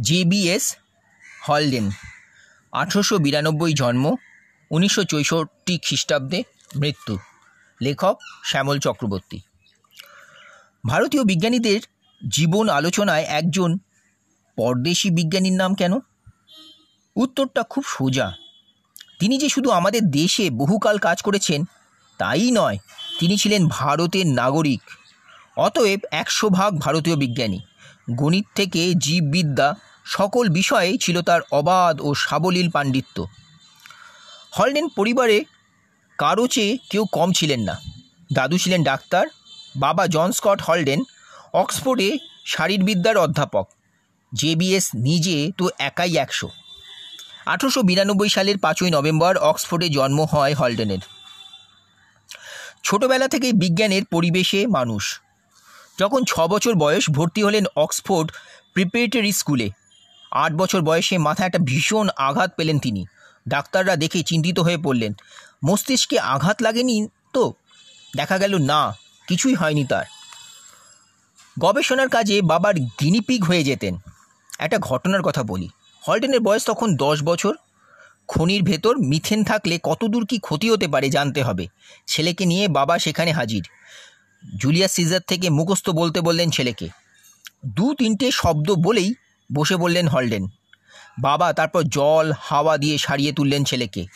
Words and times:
JBS 0.00 0.76
Haldane 1.48 1.90
আঠেরোশো 2.72 3.18
বিরানব্বই 3.18 3.72
জন্ম, 3.72 4.14
উনিশশো 4.70 5.04
চৌষট্টি 5.04 5.78
খ্রিস্টাব্দে 5.78 6.42
মৃত্যু। 6.76 7.18
লেখক 7.82 8.18
শ্যামল 8.44 8.78
চক্রবর্তী। 8.78 9.40
ভারতীয় 10.86 11.24
বিজ্ঞানীদের 11.24 11.80
জীবন 12.30 12.68
আলোচনায় 12.68 13.22
একজন 13.22 13.78
পরদেশি 14.56 15.10
বিজ্ঞানীর 15.10 15.52
নাম 15.52 15.74
কেন? 15.74 15.92
উত্তরটা 17.16 17.62
খুব 17.62 17.84
সোজা। 17.86 18.32
তিনি 19.18 19.38
যে 19.38 19.48
শুধু 19.48 19.70
আমাদের 19.70 20.10
দেশে 20.10 20.50
বহুকাল 20.50 20.98
কাজ 20.98 21.22
করেছেন, 21.22 21.64
তাই 22.18 22.50
নয়, 22.50 22.78
তিনি 23.20 23.36
ছিলেন 23.36 23.68
ভারতের 23.68 24.26
নাগরিক। 24.26 24.82
অতএব 25.56 26.00
একশো 26.10 26.48
ভাগ 26.48 26.78
ভারতীয় 26.78 27.16
বিজ্ঞানী। 27.16 27.60
গণিত 28.10 28.44
থেকে 28.54 28.94
জীববিদ্যা 28.98 29.74
সকল 30.04 30.48
বিষয়ে 30.48 30.98
ছিল 30.98 31.22
তার 31.22 31.40
অবাধ 31.50 32.00
ও 32.00 32.14
সাবলীল 32.14 32.70
পাণ্ডিত্য। 32.70 33.26
হলডেন 34.58 34.88
পরিবারে 34.88 35.44
কারও 36.18 36.46
চেয়ে 36.46 36.78
কেউ 36.90 37.04
কম 37.12 37.32
ছিলেন 37.32 37.60
না। 37.60 37.80
দাদু 38.32 38.58
ছিলেন 38.58 38.84
ডাক্তার, 38.84 39.26
বাবা 39.76 40.06
জন 40.06 40.32
স্কট 40.32 40.62
হলডেন, 40.62 41.02
অক্সফোর্ডে 41.52 42.18
শারীরবিদ্যার 42.44 43.16
অধ্যাপক। 43.16 43.68
জেবিএস 44.34 44.90
নিজে 44.94 45.52
তো 45.58 45.68
একাই 45.78 46.16
একশো। 46.16 46.48
আঠেরোশো 47.46 47.82
বিরানব্বই 47.82 48.28
সালের 48.28 48.58
পাঁচই 48.58 48.90
নভেম্বর 48.90 49.36
অক্সফোর্ডে 49.36 49.88
জন্ম 49.88 50.24
হয় 50.24 50.54
হলডেনের। 50.54 50.98
ছোটবেলা 52.82 53.28
থেকেই 53.28 53.52
বিজ্ঞানের 53.52 54.04
পরিবেশে 54.04 54.66
মানুষ। 54.66 55.20
যখন 56.00 56.24
ছ 56.24 56.40
বছর 56.40 56.74
বয়স 56.74 57.10
ভর্তি 57.10 57.42
হলেন 57.42 57.64
অক্সফোর্ড 57.76 58.32
প্রিপারেটরি 58.72 59.32
স্কুলে। 59.32 59.70
আট 60.30 60.52
বছর 60.52 60.82
বয়সে 60.82 61.18
মাথায় 61.18 61.46
একটা 61.46 61.58
ভীষণ 61.58 62.08
আঘাত 62.16 62.52
পেলেন 62.56 62.78
তিনি। 62.78 63.06
ডাক্তাররা 63.48 63.96
দেখে 63.96 64.22
চিন্তিত 64.22 64.58
হয়ে 64.58 64.78
পড়লেন। 64.78 65.12
মস্তিষ্কে 65.64 66.18
আঘাত 66.18 66.62
লাগেনি 66.62 67.08
তো? 67.32 67.52
দেখা 68.16 68.38
গেল 68.38 68.54
না, 68.54 68.94
কিছুই 69.28 69.54
হয়নি 69.54 69.84
তার। 69.84 70.04
গবেষণার 71.58 72.08
কাজে 72.08 72.42
বাবার 72.42 72.74
গিনিপিগ 72.74 73.44
হয়ে 73.44 73.64
যেতেন। 73.64 73.96
একটা 74.58 74.78
ঘটনার 74.78 75.22
কথা 75.22 75.42
বলি। 75.42 75.68
হলডেনের 76.08 76.40
বয়স 76.40 76.64
তখন 76.66 76.96
দশ 76.96 77.22
বছর। 77.22 77.54
খনির 78.28 78.62
ভেতর 78.62 78.98
মিথেন 78.98 79.44
থাকলে 79.44 79.78
কতদূর 79.82 80.26
কি 80.26 80.38
ক্ষতি 80.38 80.70
হতে 80.70 80.88
পারে 80.88 81.10
জানতে 81.10 81.42
হবে। 81.42 81.66
ছেলেকে 82.06 82.44
নিয়ে 82.46 82.68
বাবা 82.68 82.98
সেখানে 82.98 83.32
হাজির। 83.32 83.68
জুলিয়াস 84.60 84.92
সিজার 84.92 85.20
থেকে 85.26 85.50
মুখস্থ 85.50 85.90
বলতে 85.90 86.20
বললেন 86.20 86.50
ছেলেকে। 86.50 86.88
দু 87.66 87.94
তিনটে 87.94 88.30
শব্দ 88.30 88.70
বলেই 88.70 89.14
বসে 89.52 89.76
বললেন 89.76 90.08
হলডেন। 90.08 90.46
বাবা 91.20 91.52
তারপর 91.52 91.82
জল, 91.82 92.32
হাওয়া 92.38 92.78
দিয়ে 92.78 92.98
সারিয়ে 92.98 93.32
তুললেন 93.32 93.64
ছেলেকে। 93.64 94.06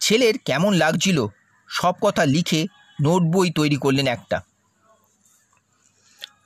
ছেলের 0.00 0.38
কেমন 0.38 0.74
লাগছিল 0.74 1.26
সব 1.68 1.94
কথা 2.00 2.24
লিখে 2.24 2.66
নোট 3.02 3.22
বই 3.22 3.50
তৈরি 3.50 3.76
করলেন 3.76 4.06
একটা। 4.06 4.40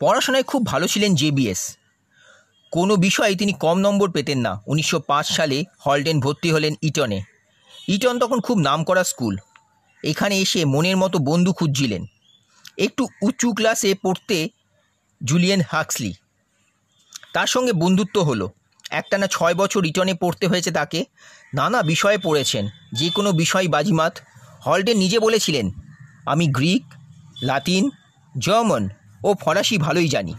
পড়াশোনায় 0.00 0.42
খুব 0.42 0.66
ভালো 0.66 0.88
ছিলেন 0.88 1.14
জেবিএস 1.14 1.76
কোনো 2.72 2.96
বিষয়ে 2.96 3.34
তিনি 3.34 3.52
কম 3.52 3.78
নম্বর 3.78 4.10
পেতেন 4.10 4.38
না। 4.38 4.62
উনিশশো 4.66 5.00
পাঁচ 5.00 5.26
সালে 5.26 5.64
হলডেন 5.86 6.20
ভর্তি 6.20 6.50
হলেন 6.50 6.74
ইটনে। 6.82 7.22
ইটন 7.88 8.18
তখন 8.18 8.40
খুব 8.40 8.58
নামকরা 8.58 9.04
স্কুল। 9.04 9.38
এখানে 10.04 10.40
এসে 10.40 10.64
মনের 10.64 10.96
মতো 10.96 11.18
বন্ধু 11.18 11.52
খুঁজছিলেন। 11.52 12.06
একটু 12.78 13.08
উঁচু 13.22 13.52
ক্লাসে 13.52 13.94
পড়তে 14.02 14.48
জুলিয়ান 15.24 15.60
হাক্সলি 15.68 16.14
তার 17.32 17.46
সঙ্গে 17.46 17.72
বন্ধুত্ব 17.72 18.22
হলো। 18.22 18.50
একটানা 18.90 19.26
ছয় 19.26 19.54
বছর 19.54 19.80
রিটনে 19.80 20.14
পড়তে 20.14 20.46
হয়েছে 20.46 20.70
তাকে। 20.70 21.04
নানা 21.54 21.82
বিষয়ে 21.82 22.18
পড়েছেন। 22.18 22.68
যে 22.92 23.10
কোনো 23.10 23.32
বিষয় 23.32 23.68
বাজিমাত। 23.68 24.18
হলডেন 24.66 24.98
নিজে 24.98 25.18
বলেছিলেন, 25.18 25.70
আমি 26.26 26.46
গ্রিক, 26.46 26.84
লাতিন, 27.42 27.90
জার্মান 28.38 28.88
ও 29.24 29.34
ফরাসি 29.34 29.78
ভালোই 29.78 30.08
জানি। 30.08 30.34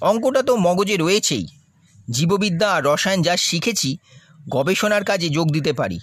অঙ্কটা 0.00 0.42
তো 0.42 0.56
মগজে 0.56 0.96
রয়েছেই। 0.96 1.48
জীববিদ্যা 2.10 2.72
আর 2.72 2.84
রসায়ন 2.84 3.22
যা 3.22 3.36
শিখেছি, 3.36 3.98
গবেষণার 4.48 5.04
কাজে 5.04 5.28
যোগ 5.28 5.52
দিতে 5.52 5.72
পারি। 5.72 5.98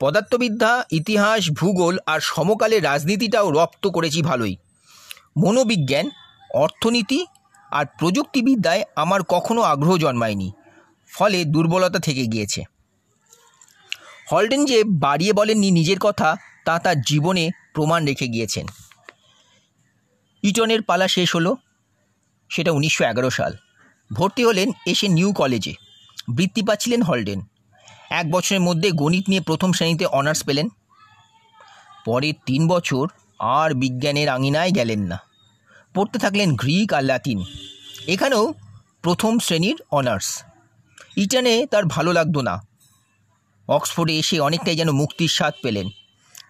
পদার্থবিদ্যা, 0.00 0.84
ইতিহাস, 0.90 1.50
ভূগোল 1.50 1.98
আর 2.06 2.20
সমকালের 2.20 2.84
রাজনীতিটাও 2.84 3.50
রপ্ত 3.50 3.86
করেছি 3.86 4.22
ভালোই। 4.22 4.56
মনোবিজ্ঞান, 5.36 6.10
অর্থনীতি 6.54 7.26
আর 7.70 7.86
প্রযুক্তিবিদ্যায় 7.98 8.84
আমার 8.96 9.22
কখনো 9.22 9.62
আগ্রহ 9.62 9.96
জন্মায়নি, 9.96 10.52
ফলে 11.10 11.44
দুর্বলতা 11.44 11.98
থেকে 11.98 12.26
গিয়েছে। 12.26 12.62
হলডেন 14.32 14.64
যে 14.64 14.84
বাড়িয়ে 14.84 15.32
বলেননি 15.32 15.70
নিজের 15.70 15.98
কথা, 15.98 16.36
তা 16.64 16.78
তার 16.78 17.00
জীবনে 17.00 17.50
প্রমাণ 17.74 18.06
রেখে 18.06 18.28
গিয়েছেন। 18.28 18.66
ইটনের 20.42 20.82
পালা 20.82 21.08
শেষ 21.08 21.34
হলো, 21.34 21.56
সেটা 22.48 22.72
উনিশশো 22.72 23.04
এগারো 23.04 23.30
সাল। 23.30 23.56
ভর্তি 24.12 24.44
হলেন 24.44 24.70
এসে 24.86 25.08
নিউ 25.08 25.32
কলেজে। 25.32 25.74
বৃত্তি 26.28 26.62
পাচ্ছিলেন 26.62 27.02
হলডেন। 27.02 27.40
এক 28.10 28.30
বছরের 28.30 28.60
মধ্যে 28.60 28.90
গণিত 28.90 29.28
নিয়ে 29.28 29.40
প্রথম 29.40 29.72
শ্রেণীতে 29.72 30.06
অনার্স 30.06 30.44
পেলেন। 30.44 30.68
পরের 32.04 32.34
তিন 32.46 32.68
বছর 32.68 33.06
আর 33.38 33.74
বিজ্ঞানের 33.74 34.28
আঙিনায় 34.28 34.70
গেলেন 34.70 35.00
না। 35.00 35.18
পড়তে 35.94 36.18
থাকলেন 36.18 36.54
গ্রিক 36.54 36.92
আর 36.92 37.02
লাতিন 37.02 37.44
এখানেও 38.06 38.54
প্রথম 39.02 39.38
শ্রেণির 39.38 39.82
অনার্স। 39.90 40.42
ইটানে 41.16 41.66
তার 41.66 41.84
ভালো 41.84 42.12
লাগতো 42.12 42.40
না। 42.40 42.66
অক্সফোর্ডে 43.68 44.18
এসে 44.18 44.40
অনেকটাই 44.40 44.76
যেন 44.76 44.90
মুক্তির 44.90 45.28
স্বাদ 45.28 45.54
পেলেন। 45.62 45.88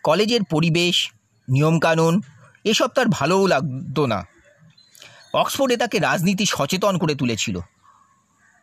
কলেজের 0.02 0.44
পরিবেশ, 0.44 1.12
নিয়মকানুন, 1.48 2.20
এসব 2.64 2.88
তার 2.88 3.06
ভালোও 3.08 3.46
লাগতো 3.46 4.06
না। 4.06 4.26
অক্সফোর্ডে 5.34 5.76
তাকে 5.76 5.98
রাজনীতি 5.98 6.44
সচেতন 6.46 6.98
করে 6.98 7.14
তুলেছিল। 7.14 7.58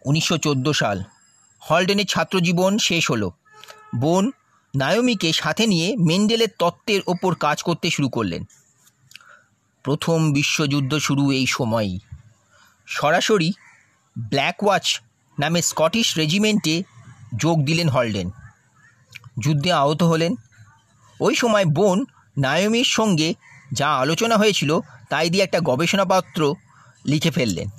উনিশশো 0.05 0.37
চোদ্দ 0.37 0.71
সাল। 0.71 1.03
হলডেনের 1.69 2.05
ছাত্রজীবন 2.05 2.77
শেষ 2.77 3.11
হলো। 3.11 3.31
বোন 3.95 4.31
নায়মিকে 4.75 5.33
সাথে 5.33 5.67
নিয়ে 5.67 5.95
মেন্ডেলের 5.97 6.47
তত্ত্বের 6.59 7.01
ওপর 7.07 7.35
কাজ 7.35 7.63
করতে 7.63 7.89
শুরু 7.89 8.09
করলেন। 8.09 8.43
প্রথম 9.83 10.31
বিশ্বযুদ্ধ 10.31 10.97
শুরু 10.97 11.31
এই 11.31 11.45
সময়ই। 11.47 11.99
সরাসরি 12.87 13.51
ব্ল্যাক 14.19 14.63
ওয়াচ 14.63 15.01
নামে 15.39 15.61
স্কটিশ 15.61 16.17
রেজিমেন্টে 16.17 16.83
যোগ 17.35 17.65
দিলেন 17.65 17.89
হলডেন। 17.89 18.31
যুদ্ধে 19.39 19.71
আহত 19.71 20.03
হলেন। 20.03 20.35
ওই 21.19 21.35
সময় 21.35 21.65
বোন 21.65 22.05
নায়মির 22.37 22.83
সঙ্গে 22.83 23.33
যা 23.71 23.95
আলোচনা 23.95 24.37
হয়েছিল 24.37 24.79
তাই 25.09 25.29
দিয়ে 25.29 25.43
একটা 25.43 25.59
গবেষণাপত্র 25.59 26.55
লিখে 27.05 27.31
ফেললেন। 27.31 27.69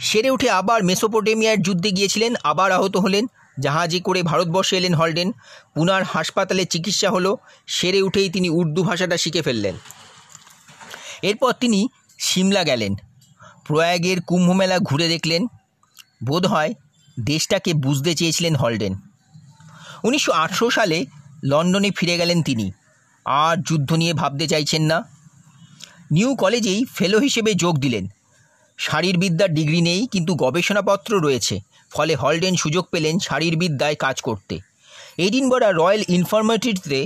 সেরে 0.00 0.30
উঠে 0.30 0.50
আবার 0.50 0.84
মেসোপোটেমিয়ার 0.84 1.62
যুদ্ধে 1.62 1.90
গিয়েছিলেন, 1.90 2.34
আবার 2.44 2.72
আহত 2.72 2.96
হলেন। 2.96 3.26
জাহাজে 3.60 4.00
করে 4.00 4.22
ভারতবর্ষে 4.22 4.76
এলেন 4.76 4.94
হলডেন। 4.94 5.32
পুনার 5.74 6.02
হাসপাতালে 6.04 6.64
চিকিৎসা 6.64 7.10
হলো, 7.10 7.36
সেরে 7.66 8.02
উঠেই 8.02 8.30
তিনি 8.30 8.48
উর্দু 8.48 8.82
ভাষাটা 8.82 9.16
শিখে 9.16 9.42
ফেললেন। 9.42 9.74
এরপর 11.22 11.52
তিনি 11.52 11.88
সিমলা 12.18 12.64
গেলেন। 12.64 12.94
প্রয়াগের 13.66 14.20
কুম্ভমেলা 14.20 14.78
ঘুরে 14.78 15.08
দেখলেন। 15.08 15.46
বোধ 16.24 16.46
হয় 16.46 16.74
দেশটাকে 17.20 17.74
বুঝতে 17.74 18.14
চেয়েছিলেন 18.14 18.56
হলডেন। 18.56 18.94
উনিশশো 20.04 20.32
আঠারো 20.32 20.70
সালে 20.70 21.06
লন্ডনে 21.44 21.90
ফিরে 21.90 22.16
গেলেন 22.16 22.42
তিনি। 22.42 22.72
আর 23.24 23.56
যুদ্ধ 23.56 23.92
নিয়ে 23.92 24.12
ভাবতে 24.12 24.48
চাইছেন 24.48 24.82
না। 24.82 25.04
নিউ 26.10 26.36
কলেজেই 26.36 26.84
ফেলো 26.94 27.18
হিসেবে 27.18 27.54
যোগ 27.54 27.78
দিলেন। 27.78 28.08
শারীরবিদ্যার 28.78 29.54
ডিগ্রি 29.54 29.80
নেই, 29.80 30.06
কিন্তু 30.06 30.34
গবেষণাপত্র 30.34 31.20
রয়েছে। 31.20 31.60
ফলে 31.94 32.14
হলডেন 32.22 32.54
সুযোগ 32.62 32.84
পেলেন 32.92 33.14
শারীরবিদ্যায় 33.26 33.96
কাজ 34.04 34.16
করতে। 34.28 34.54
এডিনবরা 35.26 35.68
রয়্যাল 35.72 36.02
ইনফরমেটরিতে 36.16 37.00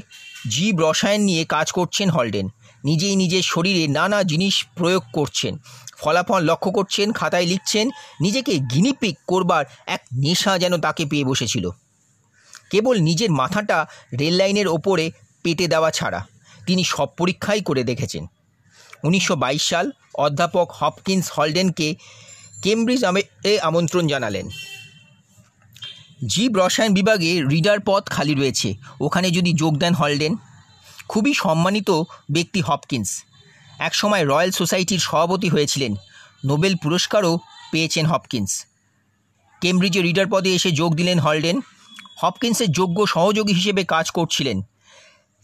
জীব 0.50 0.74
রসায়ন 0.84 1.22
নিয়ে 1.28 1.42
কাজ 1.54 1.66
করছেন 1.78 2.08
হলডেন। 2.16 2.46
নিজেই 2.84 3.16
নিজের 3.22 3.44
শরীরে 3.52 3.84
নানা 3.98 4.18
জিনিস 4.30 4.54
প্রয়োগ 4.76 5.02
করছেন। 5.12 5.52
ফলাফল 6.02 6.40
লক্ষ্য 6.50 6.70
করছেন, 6.70 7.06
খাতায় 7.12 7.48
লিখছেন, 7.52 7.86
নিজেকে 8.20 8.52
গিনিপিক 8.72 9.16
করবার 9.26 9.64
এক 9.86 10.02
নেশা 10.24 10.52
যেন 10.62 10.74
তাকে 10.86 11.02
পেয়ে 11.10 11.28
বসেছিল। 11.30 11.64
কেবল 12.70 12.96
নিজের 13.08 13.30
মাথাটা 13.40 13.78
রেল 14.20 14.34
লাইনের 14.40 14.68
ওপরে 14.76 15.04
পেটে 15.42 15.66
দেওয়া 15.72 15.90
ছাড়া 15.90 16.20
তিনি 16.66 16.82
সব 16.84 17.08
পরীক্ষাই 17.18 17.60
করে 17.68 17.82
দেখেছেন। 17.90 18.24
উনিশশো 19.06 19.34
বাইশ 19.42 19.62
সাল 19.70 19.86
অধ্যাপক 20.24 20.68
হপকিন্স 20.78 21.24
হলডেনকে 21.36 21.88
কেমব্রিজ 22.62 23.02
আমন্ত্রণ 23.68 24.04
জানালেন। 24.12 24.46
জীব 26.26 26.56
রসায়ন 26.56 26.94
বিভাগে 26.94 27.42
রিডার 27.42 27.78
পদ 27.80 28.04
খালি 28.06 28.34
রয়েছে। 28.34 28.74
ওখানে 29.00 29.30
যদি 29.30 29.52
যোগ 29.52 29.78
দেন 29.78 29.94
হলডেন। 29.94 30.36
খুবই 31.08 31.34
সম্মানিত 31.34 31.90
ব্যক্তি 32.30 32.60
হপকিন্স। 32.60 33.24
একসময় 33.78 34.24
রয়্যাল 34.24 34.50
সোসাইটির 34.50 34.98
সভাপতি 34.98 35.48
হয়েছিলেন। 35.48 35.94
নোবেল 36.44 36.74
পুরস্কারও 36.76 37.38
পেয়েছেন 37.72 38.06
হপকিন্স। 38.06 38.66
কেমব্রিজে 39.60 40.02
রিডার 40.02 40.26
পদে 40.30 40.54
এসে 40.54 40.70
যোগ 40.70 40.94
দিলেন 40.94 41.18
হলডেন। 41.18 41.60
হপকিন্সের 42.16 42.72
যোগ্য 42.72 43.06
সহযোগী 43.06 43.52
হিসেবে 43.52 43.84
কাজ 43.84 44.10
করছিলেন 44.10 44.62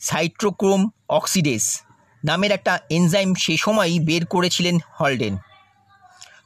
সাইট্রোক্রোম 0.01 0.91
অক্সিডেস 1.09 1.83
নামের 2.25 2.53
একটা 2.53 2.79
এনজাইম 2.91 3.35
সে 3.35 3.57
সময়ই 3.57 4.01
বের 4.01 4.27
করেছিলেন 4.27 4.79
হলডেন। 5.01 5.37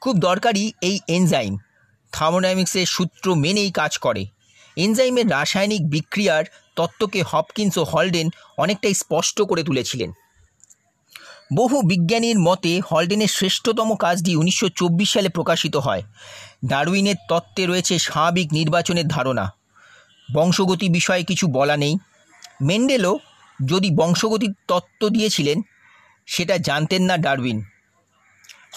খুব 0.00 0.18
দরকারি 0.18 0.72
এই 0.80 1.00
এনজাইম। 1.08 1.56
থার্মোডাইনামিক্সের 2.12 2.86
সূত্র 2.86 3.34
মেনেই 3.34 3.70
কাজ 3.70 3.98
করে। 3.98 4.26
এনজাইমের 4.76 5.30
রাসায়নিক 5.30 5.90
বিক্রিয়ার 5.90 6.44
তত্ত্বকে 6.76 7.22
হপকিন্স 7.22 7.78
ও 7.78 7.84
হলডেন 7.84 8.28
অনেকটাই 8.58 8.94
স্পষ্ট 8.94 9.42
করে 9.42 9.62
তুলেছিলেন। 9.62 10.12
বহু 11.56 11.82
বিজ্ঞানীর 11.82 12.38
মতে, 12.38 12.80
হলডেনের 12.92 13.28
শ্রেষ্ঠতম 13.28 13.94
কাজটি 13.94 14.36
উনিশশো 14.36 14.68
চব্বিশ 14.68 15.12
সালে 15.12 15.28
প্রকাশিত 15.28 15.76
হয়। 15.76 16.02
ডারউইনের 16.66 17.14
তত্ত্বে 17.28 17.66
রয়েছে 17.66 17.98
স্বাভাবিক 17.98 18.52
নির্বাচনের 18.52 19.08
ধারণা। 19.08 19.52
বংশগতি 20.34 20.88
বিষয়ে 20.88 21.24
কিছু 21.24 21.46
বলা 21.46 21.76
নেই। 21.76 21.98
মেন্ডেলও 22.60 23.18
যদি 23.66 23.90
বংশগতির 23.90 24.54
তত্ত্ব 24.68 25.08
দিয়েছিলেন, 25.08 25.62
সেটা 26.26 26.58
জানতেন 26.58 27.02
না 27.02 27.16
ডারউইন। 27.16 27.64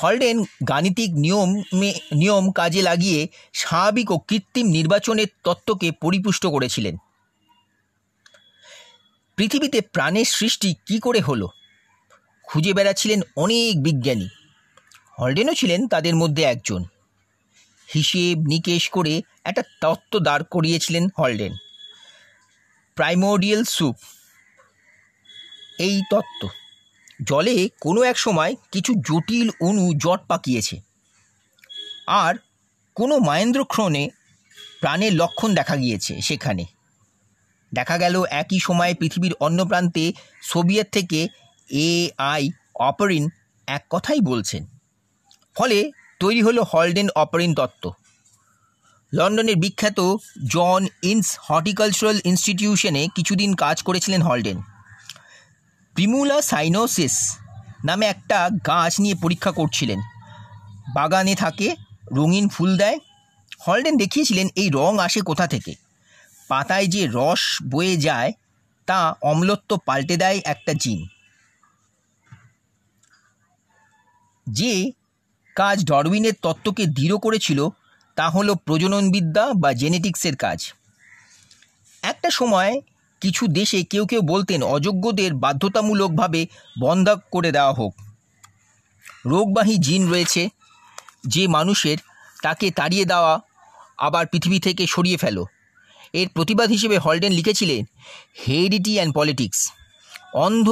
হলডেন 0.03 0.43
গাণিতিক 0.67 1.11
নিয়মে 1.13 1.93
নিয়ম 2.15 2.51
কাজে 2.51 2.81
লাগিয়ে 2.81 3.27
স্বাভাবিক 3.53 4.11
ও 4.11 4.17
কৃত্রিম 4.17 4.67
নির্বাচনের 4.67 5.27
তত্ত্বকে 5.43 5.91
পরিপুষ্ট 5.91 6.45
করেছিলেন। 6.45 6.97
পৃথিবীতে 9.35 9.81
প্রাণের 9.81 10.25
সৃষ্টি 10.25 10.73
কি 10.73 10.99
করে 10.99 11.19
হলো? 11.19 11.49
খুঁজে 12.43 12.73
বেড়াচ্ছিলেন 12.73 13.21
অনেক 13.35 13.83
বিজ্ঞানী। 13.83 14.29
হলডেনও 15.21 15.53
ছিলেন 15.53 15.87
তাদের 15.87 16.15
মধ্যে 16.15 16.43
একজন। 16.43 16.83
হিসেব 17.93 18.37
নিকেশ 18.39 18.89
করে 18.89 19.21
একটা 19.43 19.63
তত্ত্ব 19.81 20.19
দাঁড় 20.19 20.43
করিয়েছিলেন 20.51 21.07
হলডেন। 21.19 21.53
Primordial 22.95 23.63
soup. 23.63 23.95
এই 25.79 26.01
তত্ত্ব 26.11 26.49
জলে 27.23 27.69
কোনো 27.81 28.03
এক 28.03 28.19
সময় 28.19 28.55
কিছু 28.71 28.93
জটিল 28.93 29.49
অণু 29.61 29.93
জট 29.97 30.21
পাকিয়েছে। 30.27 30.81
আর 32.07 32.35
কোনো 32.95 33.17
মাহেন্দ্রক্ষণে 33.17 34.09
প্রাণের 34.79 35.13
লক্ষণ 35.13 35.55
দেখা 35.55 35.75
গিয়েছে 35.75 36.21
সেখানে। 36.21 36.65
দেখা 37.73 37.97
গেল 37.97 38.23
একই 38.29 38.59
সময়ে 38.59 38.93
পৃথিবীর 38.93 39.33
অন্য 39.39 39.65
প্রান্তে 39.65 40.13
সোভিয়েত 40.41 40.87
থেকে 40.91 41.27
এ 41.69 42.09
আই 42.17 42.49
অপারিন 42.75 43.29
এক 43.67 43.85
কথাই 43.89 44.19
বলছেন। 44.19 44.65
ফলে 45.55 45.91
তৈরি 46.19 46.41
হলো 46.41 46.63
হলডেন 46.63 47.09
অপারিন 47.15 47.55
তত্ত্ব। 47.55 47.93
লন্ডনের 49.13 49.55
বিখ্যাত 49.55 49.99
জন 50.47 50.87
ইনস 51.03 51.37
হর্টিকালচারাল 51.49 52.19
ইনস্টিটিউশনে 52.25 53.07
কিছুদিন 53.15 53.55
কাজ 53.55 53.83
করেছিলেন 53.83 54.21
হলডেন। 54.21 54.61
প্রিমুলা 55.93 56.41
সাইনোসিস 56.41 57.37
নামে 57.85 58.05
একটা 58.05 58.49
গাছ 58.67 58.99
নিয়ে 58.99 59.15
পরীক্ষা 59.21 59.51
করছিলেন। 59.51 59.99
বাগানে 60.93 61.35
থাকে, 61.35 61.75
রঙিন 62.11 62.49
ফুল 62.49 62.77
দেয়। 62.77 62.99
হলডেন 63.67 63.97
দেখিয়েছিলেন 63.97 64.47
এই 64.55 64.69
রং 64.69 64.99
আসে 64.99 65.21
কোথা 65.21 65.47
থেকে। 65.47 65.75
পাতায় 66.47 66.87
যে 66.87 67.07
রস 67.13 67.63
বয়ে 67.69 67.97
যায়, 67.97 68.31
তা 68.85 69.15
অম্লত্ব 69.21 69.77
পাল্টে 69.85 70.17
দেয় 70.17 70.41
একটা 70.45 70.73
জিন। 70.73 71.07
যে 74.49 74.91
কাজ 75.55 75.85
ডরউইনের 75.85 76.33
তত্ত্বকে 76.41 76.85
দৃঢ় 76.85 77.17
করেছিল, 77.17 77.67
তা 78.15 78.29
হলো 78.29 78.55
প্রজননবিদ্যা 78.55 79.47
বা 79.55 79.73
জেনেটিক্সের 79.73 80.35
কাজ। 80.35 80.73
একটা 82.01 82.29
সময় 82.29 82.81
কিছু 83.21 83.47
দেশে 83.47 83.83
কেউ 83.83 84.05
কেউ 84.05 84.21
বলতেন 84.21 84.63
অযোগ্যদের 84.63 85.33
বাধ্যতামূলকভাবে 85.33 86.41
বন্ধ 86.79 87.07
করে 87.31 87.51
দেওয়া 87.51 87.73
হোক। 87.73 87.93
রোগবাহী 89.25 89.75
জিন 89.77 90.01
রয়েছে, 90.09 90.49
যে 91.27 91.47
মানুষের 91.47 91.97
তাকে 92.41 92.67
তাড়িয়ে 92.71 93.05
দেওয়া 93.05 93.33
আবার 93.97 94.23
পৃথিবী 94.27 94.59
থেকে 94.59 94.87
সরিয়ে 94.87 95.17
ফেলো। 95.17 95.45
এর 96.13 96.27
প্রতিবাদ 96.29 96.69
হিসেবে 96.69 96.97
হলডেন 96.97 97.31
লিখেছিলেন 97.31 97.81
হেরিটি 98.47 98.93
অ্যান্ড 98.95 99.13
পলিটিক্স 99.15 99.59
অন্ধ 100.33 100.67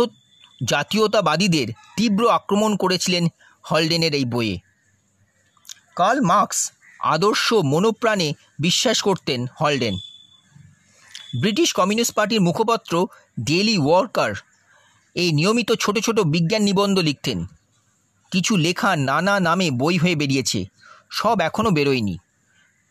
জাতীয়তাবাদীদের 0.66 1.68
তীব্র 1.98 2.30
আক্রমণ 2.30 2.72
করেছিলেন 2.76 3.24
হলডেনের 3.70 4.14
এই 4.14 4.26
বইয়ে। 4.26 4.56
কার্ল 5.96 6.20
মার্কস 6.22 6.60
আদর্শ 7.14 7.54
মনোপ্রাণে 7.54 8.28
বিশ্বাস 8.60 8.98
করতেন 9.02 9.40
হলডেন। 9.62 9.96
ব্রিটিশ 11.36 11.74
কমিউনিস্ট 11.74 12.14
পার্টির 12.14 12.42
মুখপত্র 12.42 13.08
ডেলি 13.40 13.78
ওয়ার্কার 13.78 14.34
এই 15.16 15.32
নিয়মিত 15.32 15.72
ছোট 15.72 16.00
ছোট 16.00 16.20
বিজ্ঞান 16.20 16.62
নিবন্ধ 16.62 17.00
লিখতেন। 17.00 17.46
কিছু 18.32 18.58
লেখা 18.58 18.96
নানা 18.96 19.40
নামে 19.40 19.72
বই 19.72 19.98
হয়ে 19.98 20.16
বেরিয়েছে। 20.16 20.66
সব 21.10 21.42
এখনও 21.42 21.72
বেরোয়নি। 21.72 22.18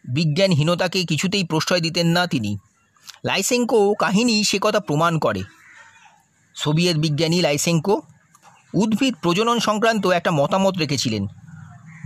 বিজ্ঞানহীনতাকে 0.08 1.04
কিছুতেই 1.04 1.44
প্রশ্রয় 1.44 1.80
দিতেন 1.80 2.06
না 2.06 2.26
তিনি। 2.26 2.58
লাইসেঙ্কো 3.24 3.94
কাহিনী 3.94 4.44
সে 4.44 4.58
কথা 4.60 4.80
প্রমাণ 4.80 5.18
করে। 5.18 5.42
সোভিয়েত 6.54 6.96
বিজ্ঞানী 6.96 7.40
লাইসেঙ্কো 7.40 8.02
উদ্ভিদ 8.74 9.14
প্রজনন 9.22 9.58
সংক্রান্ত 9.58 10.06
একটা 10.06 10.30
মতামত 10.30 10.78
রেখেছিলেন। 10.78 11.26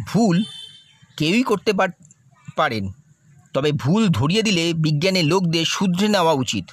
ভুল 0.06 0.42
কেউই 1.16 1.42
করতে 1.42 1.72
পারেন। 2.56 2.92
তবে 3.52 3.72
ভুল 3.72 4.08
ধরিয়ে 4.08 4.42
দিলে 4.42 4.72
বিজ্ঞানের 4.74 5.24
লোকদের 5.24 5.64
শুধরে 5.64 6.08
নেওয়া 6.08 6.32
উচিত। 6.32 6.64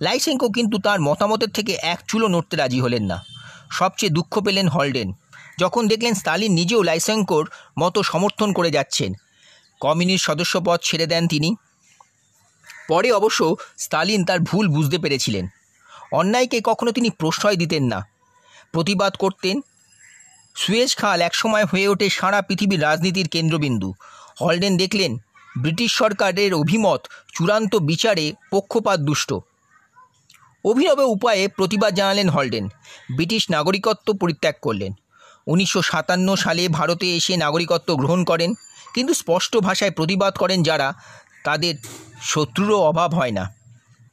লাইসেঙ্কো 0.00 0.48
কিন্তু 0.48 0.78
তার 0.78 1.00
মতামতের 1.00 1.50
থেকে 1.50 1.72
এক 1.72 2.00
চুলো 2.08 2.28
নড়তে 2.28 2.56
রাজি 2.56 2.80
হলেন 2.80 3.04
না। 3.04 3.24
সবচেয়ে 3.70 4.10
দুঃখ 4.10 4.40
পেলেন 4.44 4.68
হলডেন, 4.68 5.12
যখন 5.58 5.88
দেখলেন 5.88 6.14
স্টালিন 6.14 6.52
নিজেও 6.52 6.82
লাইসেঙ্কোর 6.82 7.50
মতো 7.80 8.02
সমর্থন 8.02 8.52
করে 8.52 8.70
যাচ্ছেন। 8.70 9.12
কমিউনিস্ট 9.80 10.26
সদস্যপদ 10.26 10.78
ছেড়ে 10.82 11.06
দেন 11.06 11.28
তিনি। 11.28 11.56
পরে 12.88 13.12
অবশ্য 13.12 13.56
স্টালিন 13.78 14.24
তার 14.24 14.40
ভুল 14.40 14.68
বুঝতে 14.68 14.98
পেরেছিলেন। 14.98 15.48
অন্যায়কে 16.12 16.60
কখনো 16.64 16.92
তিনি 16.92 17.10
প্রশ্রয় 17.10 17.56
দিতেন 17.56 17.84
না। 17.84 18.06
প্রতিবাদ 18.72 19.16
করতেন। 19.16 19.60
সুয়েজ 20.54 20.96
খাল 20.96 21.20
একসময় 21.20 21.64
হয়ে 21.64 21.88
ওঠে 21.88 22.10
সারা 22.10 22.42
পৃথিবীর 22.42 22.82
রাজনীতির 22.82 23.28
কেন্দ্রবিন্দু। 23.28 23.94
হলডেন 24.40 24.76
দেখলেন 24.76 25.18
ব্রিটিশ 25.62 25.90
সরকারের 26.00 26.50
অভিমত 26.54 27.00
চূড়ান্ত 27.34 27.72
বিচারে 27.90 28.24
পক্ষপাত 28.52 28.98
দুষ্ট। 29.08 29.30
অভিনব 30.64 30.98
উপায়ে 31.16 31.42
প্রতিবাদ 31.48 31.92
জানালেন 31.94 32.28
হলডেন। 32.28 32.64
ব্রিটিশ 33.14 33.42
নাগরিকত্ব 33.50 34.08
পরিত্যাগ 34.20 34.56
করলেন। 34.62 34.92
উনিশশো 35.46 35.80
সাতান্ন 35.82 36.28
সালে 36.36 36.62
ভারতে 36.68 37.06
এসে 37.16 37.34
নাগরিকত্ব 37.36 37.88
গ্রহণ 38.00 38.20
করেন, 38.24 38.50
কিন্তু 38.94 39.12
স্পষ্ট 39.14 39.52
ভাষায় 39.56 39.90
প্রতিবাদ 39.90 40.32
করেন 40.42 40.58
যারা 40.62 40.88
তাদের 41.44 41.74
শত্রুরও 42.22 42.78
অভাব 42.90 43.10
হয় 43.14 43.34
না। 43.38 43.44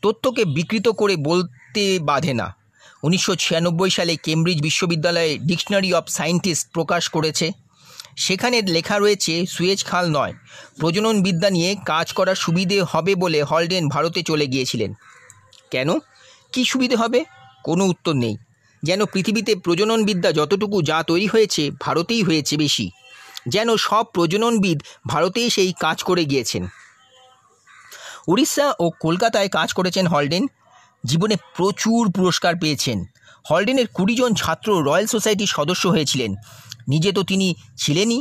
তথ্যকে 0.03 0.43
বিকৃত 0.57 0.87
করে 1.01 1.15
বলতে 1.29 1.83
বাধে 2.09 2.33
না। 2.33 2.47
উনিশশো 3.03 3.33
ছিয়ানব্বই 3.35 3.89
সালে 3.89 4.13
কেমব্রিজ 4.25 4.59
বিশ্ববিদ্যালয়ে 4.61 5.31
ডিকশনারি 5.49 5.89
অফ 5.93 6.05
সায়েন্টিস্ট 6.17 6.65
প্রকাশ 6.73 7.03
করেছে। 7.09 7.47
সেখানে 8.17 8.61
লেখা 8.61 8.99
রয়েছে, 8.99 9.45
সুয়েজ 9.45 9.83
খাল 9.83 10.09
নয়। 10.11 10.33
প্রজনন 10.79 11.21
বিদ্যা 11.21 11.49
নিয়ে 11.49 11.75
কাজ 11.85 12.13
করার 12.13 12.35
সুবিধে 12.35 12.81
হবে 12.81 13.15
বলে 13.15 13.43
হলডেন 13.43 13.89
ভারতে 13.89 14.23
চলে 14.23 14.47
গিয়েছিলেন। 14.47 14.93
কেন? 15.71 15.99
কি 16.51 16.65
সুবিধে 16.65 16.95
হবে? 16.95 17.25
কোনো 17.63 17.85
উত্তর 17.85 18.13
নেই। 18.13 18.37
যেন 18.83 19.05
পৃথিবীতে 19.05 19.55
প্রজননবিদ্যা 19.55 20.31
যতটুকু 20.31 20.81
যা 20.81 21.03
তৈরি 21.03 21.27
হয়েছে, 21.27 21.71
ভারতেই 21.79 22.23
হয়েছে 22.23 22.57
বেশি। 22.57 22.91
যেন 23.47 23.77
সব 23.77 24.03
প্রজননবিদ 24.03 24.83
ভারতেই 25.07 25.49
সেই 25.49 25.73
কাজ 25.79 26.03
করে 26.03 26.25
গিয়েছেন। 26.25 26.67
উড়িষ্যা 28.27 28.73
ও 28.79 28.91
কলকাতায় 28.99 29.49
কাজ 29.49 29.73
করেছেন 29.73 30.07
হলডেন। 30.07 30.47
জীবনে 31.05 31.35
প্রচুর 31.55 32.11
পুরস্কার 32.11 32.53
পেয়েছেন। 32.61 33.05
হলডেনের 33.51 33.87
কুড়ি 33.87 34.15
জন 34.15 34.33
ছাত্র 34.33 34.83
রয়্যাল 34.83 35.05
সোসাইটির 35.05 35.47
সদস্য 35.47 35.87
হয়েছিলেন। 35.87 36.35
নিজে 36.91 37.11
তো 37.11 37.21
তিনি 37.23 37.47
ছিলেনই। 37.77 38.19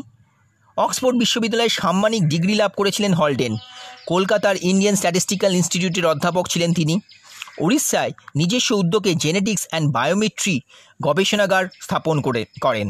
অক্সফোর্ড 0.77 1.17
বিশ্ববিদ্যালয়ে 1.19 1.77
সাম্মানিক 1.81 2.23
ডিগ্রি 2.29 2.55
লাভ 2.55 2.71
করেছিলেন 2.77 3.13
হলডেন। 3.15 3.53
কলকাতার 4.07 4.57
ইন্ডিয়ান 4.71 4.97
স্ট্যাটিস্টিক্যাল 4.97 5.53
ইনস্টিটিউটের 5.55 6.07
অধ্যাপক 6.07 6.45
ছিলেন 6.49 6.71
তিনি। 6.75 6.95
উড়িষ্যায় 7.59 8.13
নিজস্ব 8.37 8.71
উদ্যোগে 8.73 9.13
জেনেটিক্স 9.15 9.65
অ্যান্ড 9.71 9.87
বায়োমেট্রি 9.93 10.57
গবেষণাগার 11.03 11.65
স্থাপন 11.81 12.17
করে, 12.21 12.43
করেন। 12.61 12.89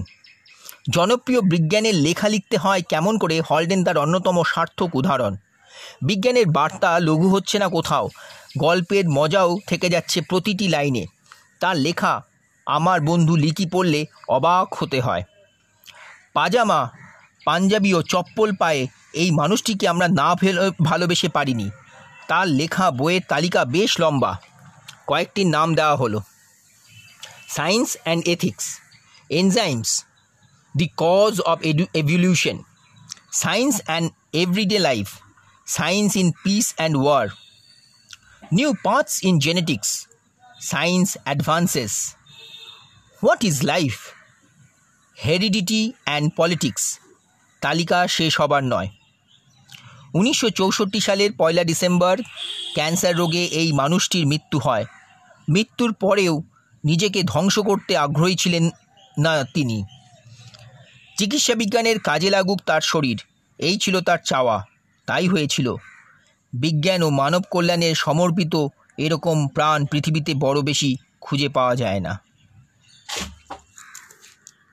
জনপ্রিয় 0.90 1.40
বিজ্ঞানের 1.52 1.96
লেখা 2.06 2.28
লিখতে 2.28 2.56
হয় 2.56 2.82
কেমন 2.82 3.14
করে 3.18 3.36
হলডেন 3.48 3.80
তার 3.84 3.96
অন্যতম 3.98 4.36
সার্থক 4.42 4.90
উদাহরণ। 4.94 5.32
বিজ্ঞানের 6.02 6.46
বার্তা 6.46 6.90
লঘু 6.98 7.28
হচ্ছে 7.34 7.56
না 7.58 7.68
কোথাও, 7.68 8.04
গল্পের 8.58 9.04
মজাও 9.08 9.50
থেকে 9.66 9.86
যাচ্ছে 9.88 10.18
প্রতিটি 10.20 10.66
লাইনে। 10.68 11.04
তার 11.60 11.76
লেখা, 11.76 12.12
আমার 12.66 12.98
বন্ধু 13.00 13.34
লিকি 13.36 13.66
পড়লে 13.66 14.00
অবাক 14.28 14.68
হতে 14.74 14.98
হয়। 15.00 15.22
পাজামা, 16.40 16.90
পাঞ্জাবি 17.44 17.94
ও 17.94 18.02
চপ্পল 18.02 18.56
পায়ে 18.56 18.88
এই 19.12 19.30
মানুষটিকে 19.30 19.88
আমরা 19.88 20.08
না 20.08 20.34
ভেল- 20.34 20.84
ভালোবেসে 20.84 21.28
পারিনি। 21.28 21.70
তার 22.28 22.48
লেখা 22.48 22.90
বইয়ের 22.90 23.20
তালিকা 23.28 23.64
বেশ 23.64 24.00
লম্বা। 24.00 24.40
কয়েকটির 25.06 25.46
নাম 25.46 25.74
দেওয়া 25.74 25.96
হলো। 25.96 26.20
Science 27.48 27.96
and 28.02 28.28
ethics, 28.28 28.80
enzymes, 29.30 30.04
the 30.76 30.88
cause 30.96 31.40
of 31.40 31.60
evolution, 31.94 32.62
science 33.32 33.80
and 33.84 34.12
everyday 34.32 34.78
life, 34.78 35.10
science 35.66 36.16
in 36.16 36.32
peace 36.44 36.74
and 36.76 36.96
war, 36.96 37.28
new 38.52 38.74
paths 38.82 39.24
in 39.24 39.38
genetics, 39.38 40.06
science 40.60 41.18
advances. 41.24 42.14
What 43.22 43.44
is 43.44 43.62
life? 43.62 44.19
Heredity 45.26 45.92
and 46.04 46.28
politics. 46.36 46.84
তালিকা 47.62 47.98
শেষ 48.08 48.40
হবার 48.40 48.62
নয়। 48.64 48.88
উনিশশো 50.14 50.48
সালের 51.00 51.30
পয়লা 51.32 51.64
ডিসেম্বর 51.64 52.16
ক্যান্সার 52.74 53.14
রোগে 53.16 53.44
এই 53.60 53.72
মানুষটির 53.72 54.24
মৃত্যু 54.26 54.58
হয়। 54.58 54.84
মৃত্যুর 55.48 55.92
পরেও 55.94 56.34
নিজেকে 56.84 57.22
ধ্বংস 57.22 57.58
করতে 57.58 57.92
আগ্রহী 57.96 58.36
ছিলেন 58.36 58.64
না 59.18 59.44
তিনি। 59.54 59.78
চিকিৎসা 61.18 61.54
বিজ্ঞানের 61.54 61.98
কাজে 61.98 62.30
লাগুক 62.30 62.58
তার 62.66 62.80
শরীর, 62.80 63.18
এই 63.58 63.76
ছিল 63.78 64.00
তার 64.00 64.18
চাওয়া, 64.24 64.56
তাই 65.06 65.26
হয়েছিল। 65.28 65.74
বিজ্ঞান 66.52 67.02
ও 67.02 67.08
মানব 67.10 67.42
কল্যাণের 67.50 67.94
সমর্পিত 67.94 68.54
এরকম 68.98 69.36
প্রাণ 69.48 69.78
পৃথিবীতে 69.86 70.32
বড় 70.34 70.58
বেশি 70.62 70.96
খুঁজে 71.20 71.48
পাওয়া 71.48 71.76
যায় 71.76 72.00
না। 72.00 72.12